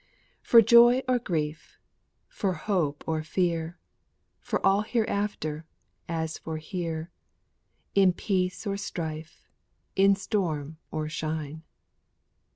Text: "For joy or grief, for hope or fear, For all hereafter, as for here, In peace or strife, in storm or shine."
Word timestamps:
"For 0.41 0.63
joy 0.63 1.03
or 1.07 1.19
grief, 1.19 1.77
for 2.27 2.53
hope 2.53 3.03
or 3.05 3.21
fear, 3.21 3.77
For 4.39 4.59
all 4.65 4.81
hereafter, 4.81 5.67
as 6.09 6.39
for 6.39 6.57
here, 6.57 7.11
In 7.93 8.11
peace 8.11 8.65
or 8.65 8.77
strife, 8.77 9.47
in 9.95 10.15
storm 10.15 10.79
or 10.89 11.07
shine." 11.07 11.61